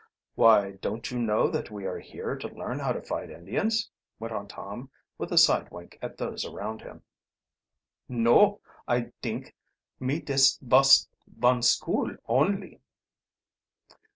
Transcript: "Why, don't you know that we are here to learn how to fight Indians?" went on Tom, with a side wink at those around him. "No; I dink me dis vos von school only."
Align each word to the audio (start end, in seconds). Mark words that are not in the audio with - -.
"Why, 0.33 0.71
don't 0.81 1.11
you 1.11 1.19
know 1.19 1.47
that 1.49 1.69
we 1.69 1.85
are 1.85 1.99
here 1.99 2.35
to 2.35 2.47
learn 2.47 2.79
how 2.79 2.91
to 2.91 3.03
fight 3.03 3.29
Indians?" 3.29 3.87
went 4.17 4.33
on 4.33 4.47
Tom, 4.47 4.89
with 5.19 5.31
a 5.31 5.37
side 5.37 5.69
wink 5.69 5.99
at 6.01 6.17
those 6.17 6.43
around 6.43 6.81
him. 6.81 7.03
"No; 8.09 8.61
I 8.87 9.11
dink 9.21 9.55
me 9.99 10.19
dis 10.19 10.57
vos 10.57 11.07
von 11.27 11.61
school 11.61 12.15
only." 12.27 12.81